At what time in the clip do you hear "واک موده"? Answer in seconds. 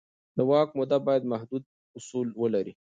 0.49-0.97